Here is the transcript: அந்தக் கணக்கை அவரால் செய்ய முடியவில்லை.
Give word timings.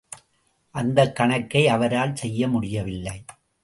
அந்தக் 0.75 1.15
கணக்கை 1.15 1.67
அவரால் 1.67 2.15
செய்ய 2.15 2.47
முடியவில்லை. 2.47 3.23